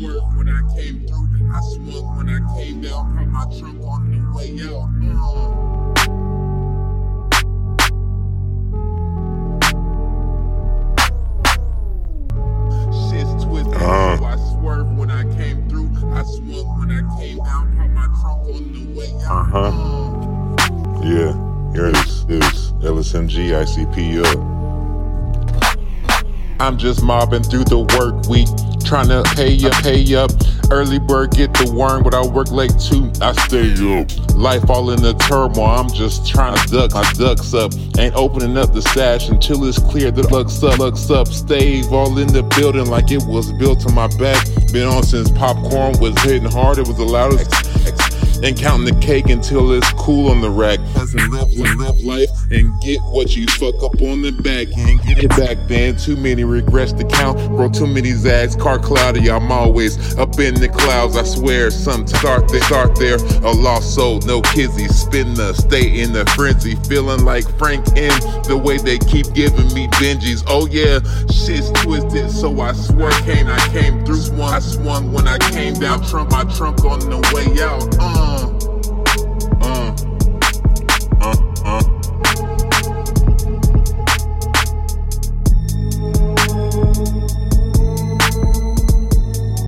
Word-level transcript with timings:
twisted, 0.00 0.16
so 0.16 0.16
I 0.16 0.16
swerved 0.16 0.36
when 0.36 0.48
I 0.48 0.62
came 0.74 1.06
through. 1.06 1.28
I 1.52 1.60
swung 1.60 2.16
when 2.16 2.28
I 2.28 2.40
came 2.56 2.80
down, 2.80 3.16
put 3.16 3.26
my 3.28 3.44
trunk 3.58 3.82
on 3.84 4.10
the 4.10 4.20
way 4.36 4.50
out. 4.68 4.88
Uh. 5.02 5.70
Uh. 13.80 14.16
so 14.18 14.24
I 14.24 14.36
swerved 14.36 14.96
when 14.98 15.10
I 15.10 15.22
came 15.36 15.68
through. 15.68 15.90
I 16.12 16.22
swung 16.22 16.78
when 16.78 16.90
I 16.90 17.02
came 17.18 17.38
down, 17.38 17.76
put 17.76 17.90
my 17.90 18.06
trunk 18.20 18.48
on 18.54 18.72
the 18.72 18.84
way 18.98 19.12
out. 19.24 19.30
Uh-huh. 19.30 19.58
Uh. 19.58 20.20
Yeah, 21.02 21.32
here 21.72 21.86
it 21.86 21.96
is. 21.96 22.24
Is 22.28 22.72
LSMG 22.82 23.50
ICP 23.50 24.24
up. 24.24 24.38
I'm 26.60 26.76
just 26.76 27.02
mobbing 27.02 27.42
through 27.42 27.64
the 27.64 27.78
work 27.78 28.28
week, 28.28 28.48
trying 28.90 29.06
to 29.06 29.22
pay 29.36 29.56
up, 29.64 29.72
pay 29.84 30.14
up. 30.16 30.32
Early 30.68 30.98
bird 30.98 31.30
get 31.30 31.54
the 31.54 31.72
worm, 31.72 32.02
but 32.02 32.12
I 32.12 32.26
work 32.26 32.50
late 32.50 32.74
too. 32.76 33.12
I 33.22 33.30
stay 33.46 33.70
up. 33.86 34.34
Life 34.34 34.68
all 34.68 34.90
in 34.90 35.00
the 35.00 35.14
turmoil. 35.14 35.64
I'm 35.64 35.88
just 35.90 36.26
trying 36.26 36.56
to 36.56 36.66
duck 36.66 36.92
my 36.92 37.08
ducks 37.12 37.54
up. 37.54 37.72
Ain't 37.98 38.16
opening 38.16 38.58
up 38.58 38.72
the 38.72 38.82
stash 38.82 39.28
until 39.28 39.64
it's 39.64 39.78
clear. 39.78 40.10
The 40.10 40.26
looks 40.26 40.60
up, 40.64 40.80
looks 40.80 41.08
up. 41.08 41.28
Stave 41.28 41.92
all 41.92 42.18
in 42.18 42.32
the 42.32 42.42
building 42.58 42.86
like 42.86 43.12
it 43.12 43.22
was 43.26 43.52
built 43.52 43.86
on 43.86 43.94
my 43.94 44.08
back. 44.18 44.44
Been 44.72 44.88
on 44.88 45.04
since 45.04 45.30
popcorn 45.30 45.94
was 46.00 46.20
hitting 46.22 46.50
hard. 46.50 46.78
It 46.78 46.88
was 46.88 46.96
the 46.96 47.04
loudest. 47.04 48.09
And 48.42 48.56
counting 48.56 48.86
the 48.86 48.98
cake 49.00 49.28
until 49.28 49.72
it's 49.72 49.92
cool 49.92 50.30
on 50.30 50.40
the 50.40 50.48
rack. 50.48 50.78
Doesn't 50.94 51.30
live 51.30 51.48
and 51.58 51.78
live 51.78 52.00
life 52.00 52.30
and 52.50 52.72
get 52.80 52.98
what 53.02 53.36
you 53.36 53.46
fuck 53.46 53.74
up 53.82 54.00
on 54.00 54.22
the 54.22 54.32
back 54.32 54.68
and 54.78 55.00
get 55.02 55.22
it 55.22 55.28
back 55.30 55.58
then. 55.68 55.96
Too 55.96 56.16
many 56.16 56.44
regrets 56.44 56.92
to 56.94 57.04
count. 57.04 57.38
Roll 57.50 57.70
too 57.70 57.86
many 57.86 58.12
zags, 58.12 58.56
car 58.56 58.78
cloudy. 58.78 59.30
I'm 59.30 59.52
always 59.52 60.16
up 60.16 60.38
in 60.38 60.54
the 60.54 60.68
clouds. 60.68 61.16
I 61.16 61.24
swear, 61.24 61.70
some 61.70 62.06
start 62.06 62.48
there, 62.48 62.62
start 62.62 62.96
there. 62.96 63.16
A 63.16 63.52
lost 63.52 63.94
soul, 63.94 64.20
no 64.20 64.40
kizzy. 64.40 64.88
Spin 64.88 65.34
the 65.34 65.52
stay 65.52 66.00
in 66.00 66.12
the 66.12 66.24
frenzy. 66.34 66.76
Feeling 66.88 67.24
like 67.24 67.44
Frank 67.58 67.86
M. 67.96 68.18
The 68.44 68.56
way 68.56 68.78
they 68.78 68.98
keep 68.98 69.32
giving 69.34 69.72
me 69.74 69.86
Benjis. 70.00 70.42
Oh 70.46 70.66
yeah, 70.66 71.00
shit's 71.28 71.70
twisted, 71.82 72.30
so 72.30 72.58
I 72.60 72.72
swear, 72.72 73.10
Kane, 73.22 73.48
I 73.48 73.58
came 73.68 74.04
through. 74.04 74.20
Swung, 74.20 74.54
I 74.54 74.60
swung 74.60 75.12
when 75.12 75.28
I 75.28 75.36
came 75.50 75.74
down. 75.74 76.02
Trump 76.06 76.30
my 76.30 76.44
trunk 76.54 76.84
on 76.84 77.00
the 77.00 77.18
way 77.34 77.60
out. 77.62 77.89